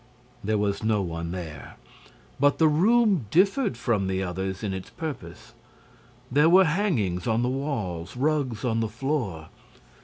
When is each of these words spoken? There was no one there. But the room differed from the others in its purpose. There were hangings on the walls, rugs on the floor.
There 0.43 0.57
was 0.57 0.81
no 0.83 1.03
one 1.03 1.29
there. 1.29 1.75
But 2.39 2.57
the 2.57 2.67
room 2.67 3.27
differed 3.29 3.77
from 3.77 4.07
the 4.07 4.23
others 4.23 4.63
in 4.63 4.73
its 4.73 4.89
purpose. 4.89 5.53
There 6.31 6.49
were 6.49 6.65
hangings 6.65 7.27
on 7.27 7.43
the 7.43 7.49
walls, 7.49 8.17
rugs 8.17 8.65
on 8.65 8.79
the 8.79 8.89
floor. 8.89 9.49